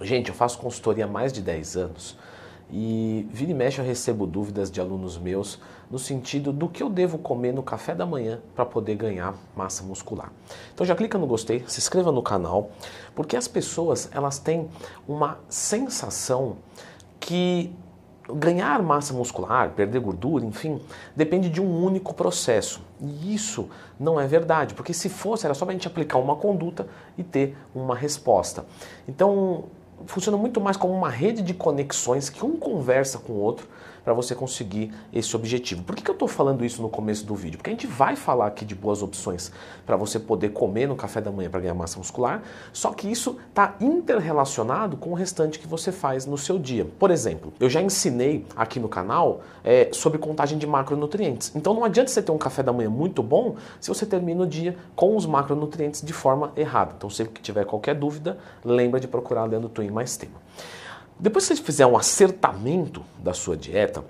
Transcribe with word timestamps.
Gente, 0.00 0.30
eu 0.30 0.34
faço 0.34 0.58
consultoria 0.58 1.04
há 1.04 1.08
mais 1.08 1.32
de 1.32 1.42
10 1.42 1.76
anos 1.76 2.16
e 2.72 3.28
vira 3.30 3.50
e 3.50 3.54
mexe 3.54 3.80
eu 3.80 3.84
recebo 3.84 4.26
dúvidas 4.26 4.70
de 4.70 4.80
alunos 4.80 5.18
meus 5.18 5.58
no 5.90 5.98
sentido 5.98 6.52
do 6.52 6.68
que 6.68 6.82
eu 6.82 6.88
devo 6.88 7.18
comer 7.18 7.52
no 7.52 7.62
café 7.62 7.94
da 7.94 8.06
manhã 8.06 8.40
para 8.54 8.64
poder 8.64 8.94
ganhar 8.94 9.34
massa 9.54 9.82
muscular. 9.82 10.32
Então 10.72 10.86
já 10.86 10.94
clica 10.94 11.18
no 11.18 11.26
gostei, 11.26 11.64
se 11.66 11.80
inscreva 11.80 12.12
no 12.12 12.22
canal, 12.22 12.70
porque 13.14 13.36
as 13.36 13.48
pessoas 13.48 14.08
elas 14.12 14.38
têm 14.38 14.68
uma 15.06 15.38
sensação 15.48 16.56
que 17.18 17.72
ganhar 18.32 18.80
massa 18.82 19.12
muscular, 19.12 19.70
perder 19.70 20.00
gordura, 20.00 20.44
enfim, 20.44 20.80
depende 21.14 21.50
de 21.50 21.60
um 21.60 21.84
único 21.84 22.14
processo. 22.14 22.80
E 23.00 23.34
isso 23.34 23.68
não 23.98 24.20
é 24.20 24.26
verdade, 24.26 24.74
porque 24.74 24.94
se 24.94 25.08
fosse 25.08 25.44
era 25.44 25.54
só 25.54 25.68
a 25.68 25.72
gente 25.72 25.88
aplicar 25.88 26.18
uma 26.18 26.36
conduta 26.36 26.86
e 27.18 27.24
ter 27.24 27.56
uma 27.74 27.96
resposta. 27.96 28.64
Então, 29.08 29.64
funciona 30.06 30.36
muito 30.36 30.60
mais 30.60 30.76
como 30.76 30.92
uma 30.92 31.10
rede 31.10 31.42
de 31.42 31.54
conexões 31.54 32.28
que 32.30 32.44
um 32.44 32.56
conversa 32.56 33.18
com 33.18 33.32
o 33.32 33.36
outro 33.36 33.68
para 34.04 34.12
você 34.12 34.34
conseguir 34.34 34.92
esse 35.12 35.34
objetivo. 35.36 35.82
Por 35.82 35.94
que, 35.94 36.02
que 36.02 36.10
eu 36.10 36.14
estou 36.14 36.28
falando 36.28 36.64
isso 36.64 36.82
no 36.82 36.88
começo 36.88 37.24
do 37.26 37.34
vídeo? 37.34 37.58
Porque 37.58 37.70
a 37.70 37.72
gente 37.72 37.86
vai 37.86 38.16
falar 38.16 38.46
aqui 38.46 38.64
de 38.64 38.74
boas 38.74 39.02
opções 39.02 39.52
para 39.86 39.96
você 39.96 40.18
poder 40.18 40.50
comer 40.50 40.86
no 40.86 40.96
café 40.96 41.20
da 41.20 41.30
manhã 41.30 41.50
para 41.50 41.60
ganhar 41.60 41.74
massa 41.74 41.98
muscular, 41.98 42.42
só 42.72 42.92
que 42.92 43.10
isso 43.10 43.38
está 43.48 43.74
interrelacionado 43.80 44.96
com 44.96 45.10
o 45.10 45.14
restante 45.14 45.58
que 45.58 45.66
você 45.66 45.92
faz 45.92 46.26
no 46.26 46.38
seu 46.38 46.58
dia. 46.58 46.86
Por 46.98 47.10
exemplo, 47.10 47.52
eu 47.60 47.68
já 47.68 47.80
ensinei 47.80 48.46
aqui 48.56 48.78
no 48.78 48.88
canal 48.88 49.40
é, 49.64 49.90
sobre 49.92 50.18
contagem 50.18 50.58
de 50.58 50.66
macronutrientes. 50.66 51.52
Então 51.54 51.74
não 51.74 51.84
adianta 51.84 52.10
você 52.10 52.22
ter 52.22 52.32
um 52.32 52.38
café 52.38 52.62
da 52.62 52.72
manhã 52.72 52.90
muito 52.90 53.22
bom 53.22 53.56
se 53.80 53.88
você 53.88 54.06
termina 54.06 54.42
o 54.42 54.46
dia 54.46 54.76
com 54.94 55.16
os 55.16 55.26
macronutrientes 55.26 56.02
de 56.02 56.12
forma 56.12 56.52
errada. 56.56 56.94
Então, 56.96 57.08
sempre 57.10 57.34
que 57.34 57.40
tiver 57.40 57.64
qualquer 57.64 57.94
dúvida, 57.94 58.38
lembra 58.64 59.00
de 59.00 59.08
procurar 59.08 59.44
Leandro 59.44 59.68
Twin 59.68 59.90
mais 59.90 60.16
tema. 60.16 60.34
Depois 61.20 61.46
que 61.46 61.54
você 61.54 61.62
fizer 61.62 61.84
um 61.84 61.98
acertamento 61.98 63.04
da 63.18 63.34
sua 63.34 63.54
dieta, 63.54 64.02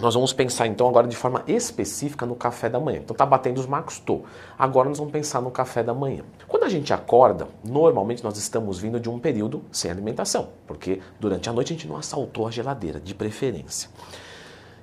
nós 0.00 0.14
vamos 0.14 0.32
pensar 0.32 0.66
então 0.66 0.88
agora 0.88 1.06
de 1.06 1.14
forma 1.14 1.44
específica 1.46 2.26
no 2.26 2.34
café 2.34 2.68
da 2.68 2.80
manhã. 2.80 2.98
Então 2.98 3.14
tá 3.14 3.24
batendo 3.24 3.58
os 3.58 3.66
marcos? 3.66 4.00
Tô. 4.00 4.22
Agora 4.58 4.88
nós 4.88 4.98
vamos 4.98 5.12
pensar 5.12 5.40
no 5.40 5.52
café 5.52 5.80
da 5.80 5.94
manhã. 5.94 6.24
Quando 6.48 6.64
a 6.64 6.68
gente 6.68 6.92
acorda, 6.92 7.46
normalmente 7.62 8.24
nós 8.24 8.36
estamos 8.36 8.80
vindo 8.80 8.98
de 8.98 9.08
um 9.08 9.16
período 9.16 9.62
sem 9.70 9.92
alimentação, 9.92 10.48
porque 10.66 11.00
durante 11.20 11.48
a 11.48 11.52
noite 11.52 11.72
a 11.72 11.76
gente 11.76 11.86
não 11.86 11.96
assaltou 11.96 12.48
a 12.48 12.50
geladeira, 12.50 12.98
de 12.98 13.14
preferência. 13.14 13.88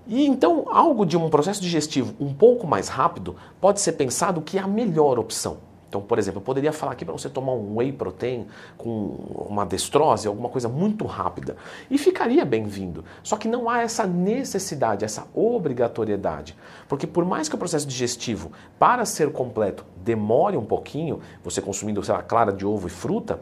E 0.08 0.26
então 0.26 0.68
algo 0.72 1.06
de 1.06 1.18
um 1.18 1.30
processo 1.30 1.62
digestivo 1.62 2.16
um 2.18 2.34
pouco 2.34 2.66
mais 2.66 2.88
rápido 2.88 3.36
pode 3.60 3.82
ser 3.82 3.92
pensado 3.92 4.42
que 4.42 4.58
é 4.58 4.62
a 4.62 4.68
melhor 4.68 5.20
opção. 5.20 5.58
Então, 5.88 6.02
por 6.02 6.20
exemplo, 6.20 6.40
eu 6.40 6.44
poderia 6.44 6.74
falar 6.74 6.92
aqui 6.92 7.06
para 7.06 7.14
você 7.14 7.30
tomar 7.30 7.54
um 7.54 7.78
whey 7.78 7.92
protein 7.92 8.46
com 8.78 9.46
uma 9.50 9.66
destrose, 9.66 10.28
alguma 10.28 10.50
coisa 10.50 10.68
muito 10.68 11.06
rápida, 11.06 11.56
e 11.90 11.98
ficaria 11.98 12.44
bem-vindo. 12.44 13.06
Só 13.24 13.38
que 13.38 13.48
não 13.48 13.70
há 13.70 13.82
essa 13.82 14.06
necessidade, 14.06 15.06
essa 15.06 15.28
obrigatoriedade. 15.34 16.56
Porque 16.90 17.08
por 17.08 17.24
mais 17.24 17.48
que 17.48 17.56
o 17.56 17.58
processo 17.58 17.88
digestivo, 17.88 18.52
para 18.78 19.06
ser 19.06 19.32
completo, 19.32 19.86
demore 20.04 20.58
um 20.58 20.66
pouquinho, 20.66 21.22
você 21.44 21.62
consumindo, 21.62 22.04
sei 22.04 22.16
lá, 22.16 22.22
clara 22.22 22.52
de 22.52 22.66
ovo 22.66 22.88
e 22.88 22.90
fruta, 22.90 23.40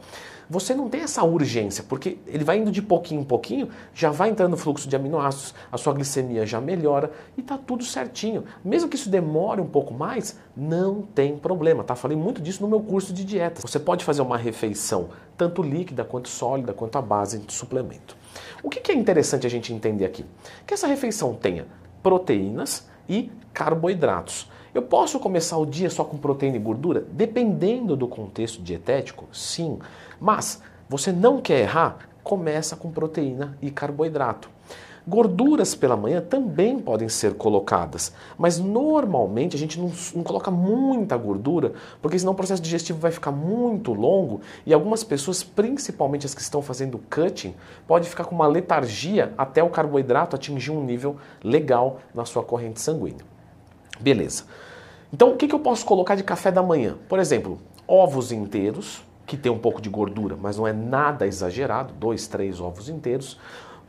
você 0.50 0.74
não 0.74 0.90
tem 0.90 1.02
essa 1.02 1.24
urgência, 1.24 1.84
porque 1.88 2.18
ele 2.28 2.44
vai 2.44 2.58
indo 2.58 2.72
de 2.72 2.82
pouquinho 2.82 3.22
em 3.22 3.24
pouquinho, 3.24 3.70
já 3.94 4.10
vai 4.10 4.30
entrando 4.30 4.58
fluxo 4.58 4.88
de 4.88 4.96
aminoácidos, 4.96 5.54
a 5.72 5.78
sua 5.78 5.94
glicemia 5.94 6.46
já 6.46 6.62
melhora 6.62 7.12
e 7.38 7.42
está 7.42 7.58
tudo 7.58 7.84
certinho. 7.84 8.44
Mesmo 8.64 8.90
que 8.90 8.96
isso 8.96 9.10
demore 9.10 9.62
um 9.62 9.68
pouco 9.68 9.94
mais, 9.94 10.40
não 10.56 11.02
tem 11.02 11.38
problema, 11.38 11.84
tá? 11.84 11.96
Falei 11.96 12.18
muito 12.18 12.42
disso 12.42 12.62
no 12.62 12.68
meu 12.68 12.80
curso 12.80 13.14
de 13.14 13.24
dieta. 13.24 13.62
Você 13.62 13.80
pode 13.80 14.04
fazer 14.04 14.22
uma 14.22 14.38
refeição 14.38 15.10
tanto 15.38 15.62
líquida 15.62 16.04
quanto 16.04 16.30
sólida, 16.30 16.74
quanto 16.74 16.98
a 16.98 17.02
base 17.02 17.40
de 17.40 17.54
suplemento. 17.54 18.16
O 18.64 18.70
que 18.70 18.92
é 18.92 18.96
interessante 18.96 19.46
a 19.46 19.50
gente 19.50 19.74
entender 19.74 20.06
aqui? 20.06 20.26
Que 20.66 20.74
essa 20.74 20.88
refeição 20.88 21.34
tenha 21.34 21.66
proteínas 22.02 22.88
e 23.08 23.32
carboidratos. 23.54 24.50
Eu 24.76 24.82
posso 24.82 25.18
começar 25.22 25.56
o 25.56 25.66
dia 25.66 25.90
só 25.90 26.04
com 26.04 26.18
proteína 26.18 26.58
e 26.58 26.60
gordura? 26.60 27.06
Dependendo 27.10 27.96
do 27.96 28.10
contexto 28.10 28.62
dietético, 28.62 29.24
sim. 29.32 29.80
Mas 30.20 30.62
você 30.90 31.14
não 31.14 31.40
quer 31.40 31.62
errar? 31.62 32.00
Começa 32.22 32.76
com 32.76 32.92
proteína 32.92 33.58
e 33.62 33.72
carboidrato. 33.72 34.50
Gorduras 35.08 35.76
pela 35.76 35.96
manhã 35.96 36.20
também 36.20 36.78
podem 36.78 37.08
ser 37.08 37.36
colocadas, 37.36 38.12
mas 38.38 38.60
normalmente 38.60 39.56
a 39.56 39.60
gente 39.60 39.80
não, 39.80 39.90
não, 40.14 40.24
coloca 40.24 40.52
muita 40.52 41.16
gordura, 41.16 41.72
porque 42.02 42.20
senão 42.20 42.34
o 42.34 42.36
processo 42.36 42.62
digestivo 42.62 43.00
vai 43.00 43.12
ficar 43.12 43.32
muito 43.32 43.94
longo 43.94 44.42
e 44.66 44.74
algumas 44.74 45.06
pessoas, 45.06 45.42
principalmente 45.42 46.26
as 46.26 46.36
que 46.36 46.42
estão 46.42 46.62
fazendo 46.62 47.00
cutting, 47.10 47.56
pode 47.88 48.10
ficar 48.10 48.26
com 48.26 48.36
uma 48.36 48.48
letargia 48.48 49.34
até 49.38 49.64
o 49.64 49.70
carboidrato 49.70 50.36
atingir 50.36 50.72
um 50.72 50.84
nível 50.84 51.16
legal 51.42 52.02
na 52.14 52.26
sua 52.26 52.44
corrente 52.44 52.82
sanguínea. 52.82 53.35
Beleza. 54.00 54.44
Então 55.12 55.32
o 55.32 55.38
que, 55.38 55.48
que 55.48 55.56
eu 55.56 55.60
posso 55.60 55.86
colocar 55.86 56.16
de 56.16 56.24
café 56.24 56.52
da 56.52 56.62
manhã? 56.62 56.98
Por 57.08 57.20
exemplo, 57.20 57.60
ovos 57.88 58.32
inteiros, 58.32 59.04
que 59.26 59.38
tem 59.38 59.52
um 59.52 59.58
pouco 59.58 59.82
de 59.82 59.90
gordura, 59.90 60.36
mas 60.40 60.58
não 60.58 60.68
é 60.68 60.74
nada 60.74 61.26
exagerado, 61.26 61.94
dois, 61.94 62.28
três 62.28 62.60
ovos 62.60 62.90
inteiros, 62.90 63.40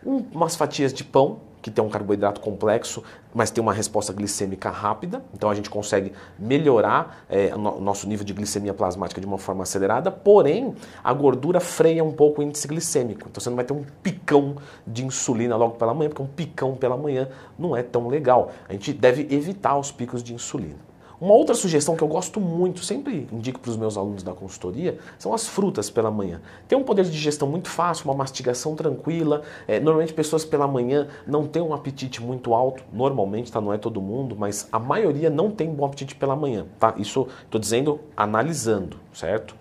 um, 0.05 0.25
umas 0.33 0.57
fatias 0.57 0.93
de 0.93 1.05
pão, 1.05 1.41
que 1.67 1.71
tem 1.73 1.85
um 1.85 1.89
carboidrato 1.89 2.41
complexo, 2.41 3.03
mas 3.35 3.51
tem 3.51 3.61
uma 3.61 3.73
resposta 3.73 4.13
glicêmica 4.13 4.71
rápida, 4.71 5.21
então 5.35 5.51
a 5.51 5.55
gente 5.55 5.69
consegue 5.69 6.13
melhorar 6.39 7.25
é, 7.29 7.53
o 7.57 7.81
nosso 7.81 8.09
nível 8.09 8.25
de 8.25 8.33
glicemia 8.33 8.73
plasmática 8.73 9.21
de 9.21 9.27
uma 9.27 9.37
forma 9.37 9.65
acelerada, 9.65 10.13
porém 10.13 10.77
a 11.03 11.13
gordura 11.13 11.59
freia 11.59 12.05
um 12.05 12.13
pouco 12.13 12.41
o 12.41 12.45
índice 12.45 12.69
glicêmico, 12.69 13.27
então 13.29 13.41
você 13.41 13.51
não 13.51 13.57
vai 13.57 13.65
ter 13.65 13.73
um 13.73 13.85
picão 14.01 14.59
de 14.87 15.05
insulina 15.05 15.57
logo 15.57 15.75
pela 15.75 15.93
manhã, 15.93 16.09
porque 16.09 16.23
um 16.23 16.29
picão 16.29 16.77
pela 16.77 16.97
manhã 16.97 17.29
não 17.59 17.77
é 17.77 17.83
tão 17.83 18.07
legal. 18.07 18.53
A 18.69 18.73
gente 18.73 18.93
deve 18.93 19.27
evitar 19.35 19.77
os 19.77 19.91
picos 19.91 20.23
de 20.23 20.33
insulina. 20.33 20.79
Uma 21.19 21.33
outra 21.33 21.55
sugestão 21.55 21.97
que 21.97 22.03
eu 22.03 22.09
gosto 22.09 22.39
muito, 22.39 22.85
sempre 22.85 23.27
indico 23.33 23.59
para 23.59 23.71
os 23.71 23.77
meus 23.77 23.97
alunos 23.97 24.23
da 24.23 24.33
consultoria, 24.33 24.99
são 25.19 25.33
as 25.33 25.49
frutas 25.49 25.89
pela 25.89 26.11
manhã. 26.11 26.43
Tem 26.69 26.77
um 26.77 26.83
poder 26.83 27.05
de 27.05 27.11
digestão 27.11 27.49
muito 27.49 27.71
fácil, 27.71 28.05
uma 28.05 28.15
mastigação 28.15 28.75
tranquila. 28.75 29.43
É, 29.67 29.81
normalmente 29.81 30.13
pessoas 30.13 30.45
pela 30.45 30.69
manhã 30.69 31.09
não 31.27 31.47
têm 31.47 31.63
um 31.63 31.73
apetite 31.73 32.23
muito 32.23 32.53
alto, 32.53 32.83
normalmente, 32.93 33.51
tá? 33.51 33.63
Não 33.63 33.73
é 33.73 33.79
todo 33.79 34.01
mundo, 34.01 34.37
mas 34.39 34.69
a 34.71 34.79
maioria 34.79 35.31
não 35.31 35.51
tem 35.51 35.73
bom 35.73 35.87
apetite 35.87 36.15
pela 36.15 36.37
manhã, 36.37 36.67
tá? 36.79 36.95
Isso 36.99 37.27
estou 37.45 37.59
dizendo 37.59 37.99
analisando, 38.15 38.99
certo? 39.15 39.55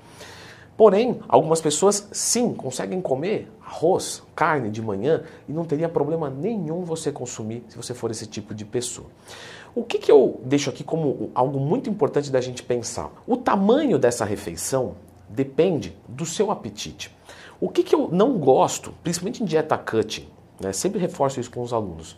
Porém, 0.75 1.21
algumas 1.29 1.61
pessoas 1.61 2.09
sim 2.11 2.53
conseguem 2.53 2.99
comer 2.99 3.49
arroz, 3.65 4.21
carne 4.35 4.69
de 4.69 4.81
manhã 4.81 5.23
e 5.47 5.53
não 5.53 5.63
teria 5.63 5.88
problema 5.88 6.29
nenhum 6.29 6.83
você 6.83 7.13
consumir 7.13 7.63
se 7.69 7.77
você 7.77 7.94
for 7.94 8.11
esse 8.11 8.27
tipo 8.27 8.53
de 8.53 8.65
pessoa. 8.65 9.07
O 9.75 9.84
que, 9.84 9.97
que 9.97 10.09
eu 10.09 10.40
deixo 10.46 10.69
aqui 10.69 10.86
como 10.86 11.30
algo 11.36 11.59
muito 11.59 11.90
importante 11.90 12.31
da 12.31 12.40
gente 12.40 12.63
pensar? 12.63 13.12
O 13.28 13.36
tamanho 13.36 14.00
dessa 14.00 14.24
refeição 14.24 14.96
depende 15.28 15.94
do 16.08 16.25
seu 16.25 16.50
apetite. 16.50 17.13
O 17.59 17.68
que, 17.68 17.84
que 17.84 17.94
eu 17.94 18.08
não 18.09 18.38
gosto, 18.38 18.94
principalmente 19.03 19.44
em 19.44 19.46
dieta 19.46 19.78
cutting, 19.78 20.30
né? 20.62 20.72
sempre 20.72 20.97
reforço 20.97 21.41
isso 21.41 21.52
com 21.52 21.62
os 21.62 21.74
alunos. 21.74 22.18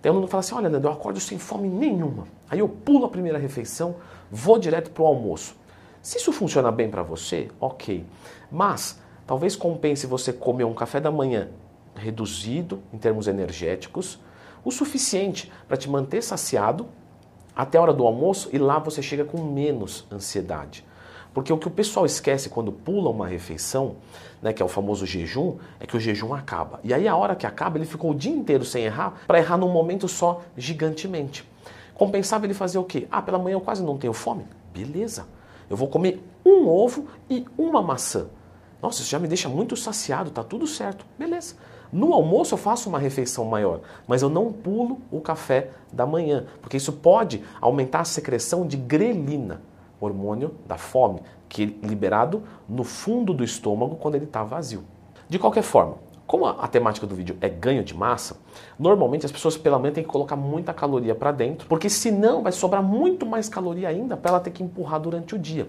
Tem 0.00 0.08
aluno 0.08 0.26
que 0.26 0.30
fala 0.30 0.40
assim: 0.40 0.54
olha, 0.54 0.70
Nando, 0.70 0.88
eu 0.88 0.92
acordo 0.92 1.20
sem 1.20 1.38
fome 1.38 1.68
nenhuma. 1.68 2.26
Aí 2.48 2.60
eu 2.60 2.68
pulo 2.68 3.04
a 3.04 3.10
primeira 3.10 3.36
refeição, 3.36 3.96
vou 4.30 4.58
direto 4.58 4.90
para 4.90 5.02
o 5.02 5.06
almoço. 5.06 5.56
Se 6.00 6.16
isso 6.16 6.32
funciona 6.32 6.72
bem 6.72 6.88
para 6.88 7.02
você, 7.02 7.48
ok. 7.60 8.06
Mas 8.50 8.98
talvez 9.26 9.54
compense 9.54 10.06
você 10.06 10.32
comer 10.32 10.64
um 10.64 10.72
café 10.72 11.00
da 11.00 11.10
manhã 11.10 11.48
reduzido 11.94 12.82
em 12.94 12.96
termos 12.96 13.26
energéticos, 13.28 14.18
o 14.64 14.70
suficiente 14.70 15.52
para 15.66 15.76
te 15.76 15.88
manter 15.88 16.22
saciado 16.22 16.86
até 17.54 17.78
a 17.78 17.82
hora 17.82 17.92
do 17.92 18.06
almoço 18.06 18.48
e 18.52 18.58
lá 18.58 18.78
você 18.78 19.02
chega 19.02 19.24
com 19.24 19.42
menos 19.42 20.06
ansiedade. 20.12 20.84
Porque 21.34 21.52
o 21.52 21.58
que 21.58 21.68
o 21.68 21.70
pessoal 21.70 22.06
esquece 22.06 22.48
quando 22.48 22.72
pula 22.72 23.10
uma 23.10 23.26
refeição, 23.26 23.96
né, 24.40 24.52
que 24.52 24.62
é 24.62 24.64
o 24.64 24.68
famoso 24.68 25.04
jejum, 25.06 25.56
é 25.78 25.86
que 25.86 25.96
o 25.96 26.00
jejum 26.00 26.34
acaba. 26.34 26.80
E 26.82 26.94
aí 26.94 27.06
a 27.06 27.16
hora 27.16 27.36
que 27.36 27.46
acaba, 27.46 27.78
ele 27.78 27.84
ficou 27.84 28.10
o 28.10 28.14
dia 28.14 28.32
inteiro 28.32 28.64
sem 28.64 28.84
errar, 28.84 29.22
para 29.26 29.38
errar 29.38 29.56
num 29.56 29.70
momento 29.70 30.08
só 30.08 30.42
gigantemente. 30.56 31.48
Compensava 31.94 32.46
ele 32.46 32.54
fazer 32.54 32.78
o 32.78 32.84
quê? 32.84 33.06
Ah, 33.10 33.20
pela 33.20 33.38
manhã 33.38 33.54
eu 33.54 33.60
quase 33.60 33.82
não 33.82 33.98
tenho 33.98 34.12
fome? 34.12 34.46
Beleza. 34.72 35.26
Eu 35.68 35.76
vou 35.76 35.88
comer 35.88 36.22
um 36.44 36.68
ovo 36.68 37.06
e 37.28 37.44
uma 37.58 37.82
maçã. 37.82 38.26
Nossa, 38.80 39.02
isso 39.02 39.10
já 39.10 39.18
me 39.18 39.26
deixa 39.26 39.48
muito 39.48 39.76
saciado, 39.76 40.30
tá 40.30 40.42
tudo 40.44 40.66
certo. 40.66 41.04
Beleza. 41.18 41.56
No 41.92 42.12
almoço 42.12 42.54
eu 42.54 42.58
faço 42.58 42.88
uma 42.88 42.98
refeição 42.98 43.44
maior, 43.44 43.80
mas 44.06 44.20
eu 44.20 44.28
não 44.28 44.52
pulo 44.52 44.98
o 45.10 45.20
café 45.20 45.70
da 45.92 46.04
manhã, 46.04 46.46
porque 46.60 46.76
isso 46.76 46.92
pode 46.92 47.42
aumentar 47.60 48.00
a 48.00 48.04
secreção 48.04 48.66
de 48.66 48.76
grelina, 48.76 49.62
hormônio 50.00 50.54
da 50.66 50.76
fome, 50.76 51.20
que 51.48 51.62
é 51.82 51.86
liberado 51.86 52.42
no 52.68 52.84
fundo 52.84 53.32
do 53.32 53.42
estômago 53.42 53.96
quando 53.96 54.16
ele 54.16 54.26
está 54.26 54.44
vazio. 54.44 54.84
De 55.28 55.38
qualquer 55.38 55.62
forma, 55.62 55.94
como 56.26 56.44
a, 56.44 56.68
temática 56.68 57.06
do 57.06 57.14
vídeo 57.14 57.38
é 57.40 57.48
ganho 57.48 57.82
de 57.82 57.96
massa, 57.96 58.36
normalmente 58.78 59.24
as 59.24 59.32
pessoas 59.32 59.56
pela 59.56 59.78
manhã 59.78 59.94
têm 59.94 60.04
que 60.04 60.10
colocar 60.10 60.36
muita 60.36 60.74
caloria 60.74 61.14
para 61.14 61.32
dentro, 61.32 61.66
porque 61.66 61.88
senão 61.88 62.42
vai 62.42 62.52
sobrar 62.52 62.82
muito 62.82 63.24
mais 63.24 63.48
caloria 63.48 63.88
ainda 63.88 64.14
para 64.14 64.32
ela 64.32 64.40
ter 64.40 64.50
que 64.50 64.62
empurrar 64.62 65.00
durante 65.00 65.34
o 65.34 65.38
dia. 65.38 65.66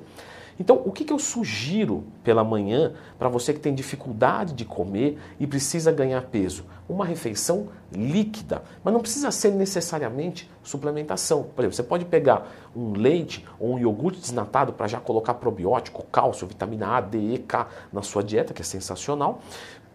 Então, 0.60 0.82
o 0.86 0.92
que, 0.92 1.06
que 1.06 1.14
eu 1.14 1.18
sugiro 1.18 2.04
pela 2.22 2.44
manhã 2.44 2.94
para 3.18 3.30
você 3.30 3.54
que 3.54 3.62
tem 3.62 3.74
dificuldade 3.74 4.54
de 4.54 4.66
comer 4.66 5.18
e 5.40 5.48
precisa 5.48 5.90
ganhar 5.90 6.22
peso? 6.24 6.66
Uma 6.88 7.06
refeição 7.06 7.70
líquida, 7.92 8.62
mas 8.84 8.94
não 8.94 9.00
precisa 9.00 9.32
ser 9.32 9.52
necessariamente 9.52 10.52
suplementação. 10.62 11.44
Por 11.44 11.62
exemplo, 11.62 11.76
você 11.76 11.84
pode 11.84 12.04
pegar 12.04 12.46
um 12.76 12.92
leite 12.92 13.46
ou 13.58 13.76
um 13.76 13.80
iogurte 13.80 14.20
desnatado 14.20 14.74
para 14.74 14.88
já 14.88 15.00
colocar 15.00 15.36
probiótico, 15.36 16.04
cálcio, 16.12 16.46
vitamina 16.46 16.98
A, 16.98 17.02
D, 17.02 17.36
E, 17.36 17.38
K 17.38 17.68
na 17.94 18.02
sua 18.02 18.22
dieta, 18.22 18.54
que 18.54 18.62
é 18.62 18.66
sensacional. 18.66 19.40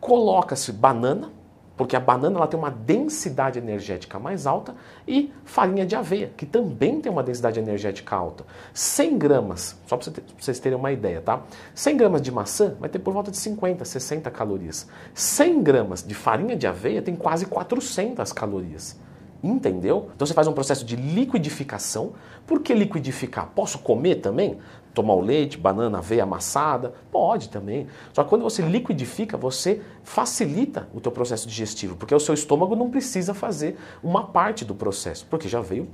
Coloca-se 0.00 0.72
banana, 0.72 1.30
porque 1.76 1.96
a 1.96 2.00
banana 2.00 2.36
ela 2.36 2.46
tem 2.46 2.58
uma 2.58 2.70
densidade 2.70 3.58
energética 3.58 4.18
mais 4.18 4.46
alta, 4.46 4.74
e 5.06 5.32
farinha 5.44 5.84
de 5.84 5.96
aveia, 5.96 6.32
que 6.36 6.46
também 6.46 7.00
tem 7.00 7.10
uma 7.10 7.22
densidade 7.22 7.58
energética 7.58 8.14
alta. 8.14 8.44
100 8.72 9.18
gramas, 9.18 9.76
só 9.86 9.96
para 9.96 10.12
vocês 10.38 10.58
terem 10.58 10.78
uma 10.78 10.92
ideia, 10.92 11.20
tá? 11.20 11.42
100 11.74 11.96
gramas 11.96 12.22
de 12.22 12.30
maçã 12.30 12.76
vai 12.78 12.88
ter 12.88 12.98
por 12.98 13.12
volta 13.12 13.30
de 13.30 13.36
50, 13.36 13.84
60 13.84 14.30
calorias. 14.30 14.86
100 15.14 15.62
gramas 15.62 16.02
de 16.02 16.14
farinha 16.14 16.56
de 16.56 16.66
aveia 16.66 17.02
tem 17.02 17.16
quase 17.16 17.46
400 17.46 18.32
calorias. 18.32 18.96
Entendeu? 19.42 20.08
Então 20.14 20.26
você 20.26 20.32
faz 20.32 20.46
um 20.46 20.54
processo 20.54 20.86
de 20.86 20.96
liquidificação. 20.96 22.14
Por 22.46 22.60
que 22.60 22.72
liquidificar? 22.72 23.50
Posso 23.54 23.78
comer 23.78 24.16
também? 24.16 24.58
Tomar 24.94 25.14
o 25.14 25.20
leite, 25.20 25.58
banana, 25.58 25.98
aveia 25.98 26.22
amassada, 26.22 26.94
pode 27.10 27.48
também. 27.48 27.86
Só 28.12 28.22
que 28.22 28.30
quando 28.30 28.42
você 28.42 28.62
liquidifica, 28.62 29.36
você 29.36 29.82
facilita 30.02 30.88
o 30.94 31.00
teu 31.00 31.10
processo 31.10 31.48
digestivo, 31.48 31.96
porque 31.96 32.14
o 32.14 32.20
seu 32.20 32.32
estômago 32.32 32.76
não 32.76 32.88
precisa 32.88 33.34
fazer 33.34 33.76
uma 34.02 34.24
parte 34.28 34.64
do 34.64 34.74
processo, 34.74 35.26
porque 35.28 35.48
já 35.48 35.60
veio 35.60 35.88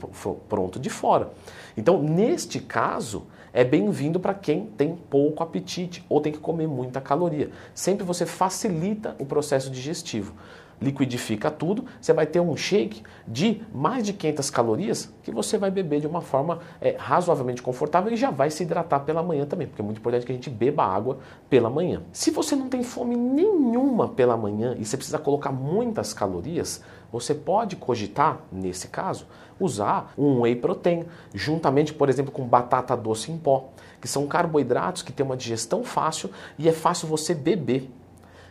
pronto 0.48 0.78
de 0.78 0.90
fora. 0.90 1.30
Então, 1.76 2.02
neste 2.02 2.60
caso, 2.60 3.26
é 3.52 3.64
bem-vindo 3.64 4.20
para 4.20 4.34
quem 4.34 4.66
tem 4.66 4.94
pouco 4.94 5.42
apetite 5.42 6.04
ou 6.08 6.20
tem 6.20 6.32
que 6.32 6.38
comer 6.38 6.68
muita 6.68 7.00
caloria. 7.00 7.50
Sempre 7.74 8.04
você 8.04 8.24
facilita 8.26 9.16
o 9.18 9.26
processo 9.26 9.70
digestivo 9.70 10.34
liquidifica 10.80 11.50
tudo, 11.50 11.84
você 12.00 12.12
vai 12.12 12.26
ter 12.26 12.40
um 12.40 12.56
shake 12.56 13.02
de 13.26 13.62
mais 13.72 14.04
de 14.04 14.12
500 14.12 14.50
calorias 14.50 15.12
que 15.22 15.30
você 15.30 15.58
vai 15.58 15.70
beber 15.70 16.00
de 16.00 16.06
uma 16.06 16.20
forma 16.20 16.60
é, 16.80 16.96
razoavelmente 16.98 17.62
confortável 17.62 18.12
e 18.12 18.16
já 18.16 18.30
vai 18.30 18.50
se 18.50 18.62
hidratar 18.62 19.00
pela 19.00 19.22
manhã 19.22 19.44
também, 19.44 19.66
porque 19.66 19.82
é 19.82 19.84
muito 19.84 19.98
importante 19.98 20.24
que 20.24 20.32
a 20.32 20.34
gente 20.34 20.48
beba 20.48 20.84
água 20.84 21.18
pela 21.48 21.68
manhã. 21.68 22.02
Se 22.12 22.30
você 22.30 22.56
não 22.56 22.68
tem 22.68 22.82
fome 22.82 23.16
nenhuma 23.16 24.08
pela 24.08 24.36
manhã 24.36 24.74
e 24.78 24.84
você 24.84 24.96
precisa 24.96 25.18
colocar 25.18 25.52
muitas 25.52 26.14
calorias, 26.14 26.82
você 27.12 27.34
pode 27.34 27.76
cogitar, 27.76 28.40
nesse 28.52 28.88
caso, 28.88 29.26
usar 29.58 30.12
um 30.16 30.40
whey 30.40 30.56
protein, 30.56 31.04
juntamente, 31.34 31.92
por 31.92 32.08
exemplo, 32.08 32.32
com 32.32 32.44
batata 32.44 32.96
doce 32.96 33.30
em 33.30 33.36
pó, 33.36 33.68
que 34.00 34.08
são 34.08 34.26
carboidratos 34.26 35.02
que 35.02 35.12
têm 35.12 35.26
uma 35.26 35.36
digestão 35.36 35.84
fácil 35.84 36.30
e 36.58 36.68
é 36.68 36.72
fácil 36.72 37.08
você 37.08 37.34
beber. 37.34 37.90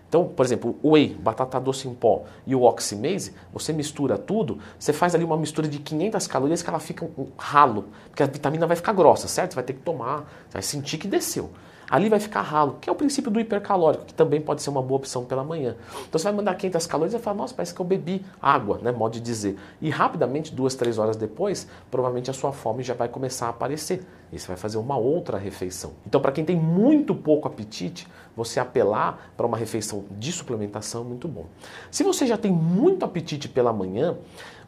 Então, 0.10 0.26
por 0.26 0.44
exemplo, 0.44 0.76
o 0.82 0.94
whey, 0.94 1.14
batata 1.14 1.60
doce 1.60 1.88
em 1.88 1.94
pó 1.94 2.24
e 2.46 2.56
o 2.56 2.64
oximase, 2.64 3.32
você 3.54 3.72
mistura 3.72 4.18
tudo, 4.18 4.58
você 4.78 4.92
faz 4.92 5.14
ali 5.14 5.24
uma 5.24 5.38
mistura 5.38 5.68
de 5.68 5.78
500 5.78 6.26
calorias 6.26 6.64
que 6.64 6.70
ela 6.70 6.80
fica 6.80 7.06
um 7.06 7.28
ralo, 7.38 7.86
porque 8.10 8.24
a 8.24 8.26
vitamina 8.26 8.66
vai 8.66 8.76
ficar 8.76 8.92
grossa, 8.92 9.28
certo? 9.28 9.52
Você 9.52 9.56
vai 9.56 9.64
ter 9.64 9.74
que 9.74 9.82
tomar, 9.82 10.22
você 10.50 10.54
vai 10.54 10.62
sentir 10.64 10.98
que 10.98 11.08
desceu 11.08 11.52
ali 11.90 12.10
vai 12.10 12.20
ficar 12.20 12.42
ralo, 12.42 12.78
que 12.80 12.90
é 12.90 12.92
o 12.92 12.96
princípio 12.96 13.32
do 13.32 13.40
hipercalórico, 13.40 14.06
que 14.06 14.14
também 14.14 14.40
pode 14.40 14.62
ser 14.62 14.70
uma 14.70 14.82
boa 14.82 14.98
opção 14.98 15.26
pela 15.26 15.44
manhã. 15.44 15.76
Então 16.08 16.20
você 16.20 16.26
vai 16.26 16.34
mandar 16.34 16.56
500 16.56 16.86
calorias 16.86 17.14
e 17.14 17.18
vai 17.18 17.24
falar, 17.24 17.38
nossa, 17.38 17.54
parece 17.54 17.74
que 17.74 17.80
eu 17.80 17.86
bebi 17.86 18.26
água, 18.42 18.80
né, 18.82 18.92
modo 18.92 19.14
de 19.14 19.20
dizer. 19.20 19.58
E 19.82 19.90
rapidamente, 19.90 20.54
duas, 20.54 20.76
três 20.76 20.98
horas 20.98 21.16
depois, 21.16 21.68
provavelmente 21.90 22.30
a 22.30 22.34
sua 22.34 22.52
fome 22.52 22.84
já 22.84 22.94
vai 22.94 23.08
começar 23.08 23.48
a 23.48 23.50
aparecer. 23.50 24.06
E 24.32 24.38
você 24.38 24.48
vai 24.48 24.58
fazer 24.58 24.78
uma 24.78 24.96
outra 24.96 25.40
refeição. 25.40 25.94
Então, 26.06 26.22
para 26.22 26.32
quem 26.32 26.46
tem 26.46 26.56
muito 26.56 27.16
pouco 27.16 27.48
apetite, 27.48 28.08
você 28.36 28.60
apelar 28.60 29.32
para 29.36 29.46
uma 29.46 29.58
refeição 29.58 30.06
de 30.12 30.32
suplementação 30.32 31.02
é 31.02 31.04
muito 31.04 31.28
bom. 31.28 31.46
Se 31.90 32.04
você 32.04 32.28
já 32.28 32.38
tem 32.38 32.52
muito 32.52 33.04
apetite 33.04 33.50
pela 33.50 33.74
manhã, 33.74 34.16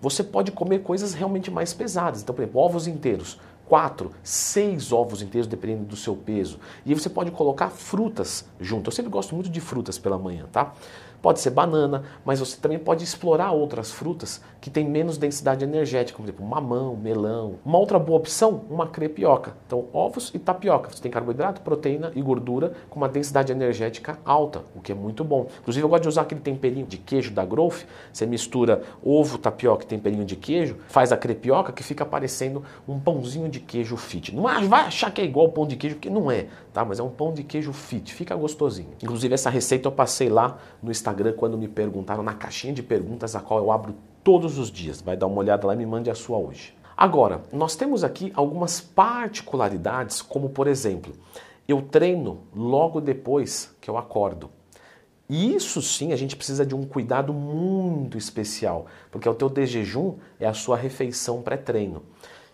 você 0.01 0.23
pode 0.23 0.51
comer 0.51 0.79
coisas 0.79 1.13
realmente 1.13 1.51
mais 1.51 1.73
pesadas. 1.73 2.23
Então, 2.23 2.33
por 2.33 2.41
exemplo, 2.41 2.59
ovos 2.59 2.87
inteiros 2.87 3.39
quatro, 3.71 4.11
seis 4.21 4.91
ovos 4.91 5.21
inteiros, 5.21 5.47
dependendo 5.47 5.85
do 5.85 5.95
seu 5.95 6.13
peso. 6.13 6.59
E 6.85 6.93
você 6.93 7.09
pode 7.09 7.31
colocar 7.31 7.69
frutas 7.69 8.43
junto. 8.59 8.89
Eu 8.89 8.91
sempre 8.91 9.09
gosto 9.09 9.33
muito 9.33 9.49
de 9.49 9.61
frutas 9.61 9.97
pela 9.97 10.17
manhã, 10.17 10.45
tá? 10.51 10.73
Pode 11.21 11.39
ser 11.39 11.51
banana, 11.51 12.03
mas 12.25 12.39
você 12.39 12.57
também 12.57 12.79
pode 12.79 13.03
explorar 13.03 13.51
outras 13.51 13.91
frutas 13.91 14.41
que 14.59 14.69
têm 14.69 14.87
menos 14.87 15.17
densidade 15.17 15.63
energética, 15.63 16.17
como 16.17 16.27
exemplo 16.27 16.45
mamão, 16.45 16.95
melão. 16.95 17.55
Uma 17.63 17.77
outra 17.77 17.99
boa 17.99 18.17
opção, 18.17 18.63
uma 18.69 18.87
crepioca. 18.87 19.53
Então, 19.67 19.85
ovos 19.93 20.31
e 20.33 20.39
tapioca. 20.39 20.89
Você 20.89 21.01
tem 21.01 21.11
carboidrato, 21.11 21.61
proteína 21.61 22.11
e 22.15 22.21
gordura 22.21 22.73
com 22.89 22.99
uma 22.99 23.07
densidade 23.07 23.51
energética 23.51 24.17
alta, 24.25 24.63
o 24.75 24.81
que 24.81 24.91
é 24.91 24.95
muito 24.95 25.23
bom. 25.23 25.47
Inclusive, 25.61 25.83
eu 25.85 25.89
gosto 25.89 26.03
de 26.03 26.09
usar 26.09 26.21
aquele 26.23 26.41
temperinho 26.41 26.87
de 26.87 26.97
queijo 26.97 27.31
da 27.31 27.45
Growth. 27.45 27.85
Você 28.11 28.25
mistura 28.25 28.81
ovo, 29.03 29.37
tapioca 29.37 29.83
e 29.83 29.87
temperinho 29.87 30.25
de 30.25 30.35
queijo, 30.35 30.77
faz 30.87 31.11
a 31.11 31.17
crepioca 31.17 31.71
que 31.71 31.83
fica 31.83 32.03
parecendo 32.03 32.63
um 32.87 32.99
pãozinho 32.99 33.47
de 33.47 33.59
queijo 33.59 33.95
fit. 33.95 34.33
Não 34.33 34.43
vai 34.43 34.81
achar 34.81 35.11
que 35.11 35.21
é 35.21 35.23
igual 35.23 35.49
pão 35.49 35.67
de 35.67 35.75
queijo, 35.75 35.97
porque 35.97 36.09
não 36.09 36.31
é, 36.31 36.47
tá? 36.73 36.83
Mas 36.83 36.99
é 36.99 37.03
um 37.03 37.09
pão 37.09 37.31
de 37.31 37.43
queijo 37.43 37.71
fit, 37.73 38.13
fica 38.13 38.35
gostosinho. 38.35 38.89
Inclusive, 39.03 39.33
essa 39.33 39.49
receita 39.49 39.87
eu 39.87 39.91
passei 39.91 40.29
lá 40.29 40.57
no 40.81 40.89
Instagram 40.89 41.10
Instagram 41.11 41.33
quando 41.33 41.57
me 41.57 41.67
perguntaram, 41.67 42.23
na 42.23 42.33
caixinha 42.33 42.73
de 42.73 42.81
perguntas, 42.81 43.35
a 43.35 43.41
qual 43.41 43.59
eu 43.59 43.71
abro 43.71 43.93
todos 44.23 44.57
os 44.57 44.71
dias. 44.71 45.01
Vai 45.01 45.17
dar 45.17 45.27
uma 45.27 45.39
olhada 45.39 45.67
lá 45.67 45.73
e 45.73 45.77
me 45.77 45.85
mande 45.85 46.09
a 46.09 46.15
sua 46.15 46.37
hoje. 46.37 46.73
Agora, 46.95 47.41
nós 47.51 47.75
temos 47.75 48.03
aqui 48.03 48.31
algumas 48.33 48.79
particularidades, 48.79 50.21
como 50.21 50.49
por 50.49 50.67
exemplo, 50.67 51.13
eu 51.67 51.81
treino 51.81 52.41
logo 52.55 53.01
depois 53.01 53.75
que 53.81 53.89
eu 53.89 53.97
acordo. 53.97 54.49
E 55.27 55.55
isso 55.55 55.81
sim 55.81 56.11
a 56.11 56.15
gente 56.15 56.35
precisa 56.35 56.65
de 56.65 56.75
um 56.75 56.85
cuidado 56.85 57.33
muito 57.33 58.17
especial, 58.17 58.85
porque 59.09 59.27
o 59.27 59.33
teu 59.33 59.49
de 59.49 59.65
jejum 59.65 60.15
é 60.39 60.47
a 60.47 60.53
sua 60.53 60.75
refeição 60.75 61.41
pré-treino. 61.41 62.03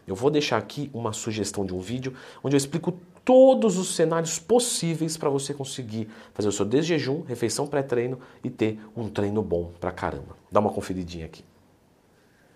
Eu 0.08 0.16
vou 0.16 0.32
deixar 0.32 0.58
aqui 0.58 0.90
uma 0.94 1.12
sugestão 1.12 1.66
de 1.66 1.76
um 1.76 1.80
vídeo 1.80 2.14
onde 2.42 2.56
eu 2.56 2.58
explico 2.58 2.94
todos 3.26 3.78
os 3.78 3.94
cenários 3.94 4.40
possíveis 4.40 5.18
para 5.18 5.30
você 5.30 5.54
conseguir 5.54 6.08
fazer 6.34 6.48
o 6.48 6.52
seu 6.52 6.66
desjejum, 6.66 7.24
refeição 7.24 7.68
pré-treino 7.68 8.18
e 8.42 8.50
ter 8.50 8.80
um 8.96 9.10
treino 9.10 9.44
bom 9.44 9.74
pra 9.82 9.92
caramba. 9.92 10.38
Dá 10.50 10.62
uma 10.62 10.72
conferidinha 10.72 11.26
aqui. 11.26 11.44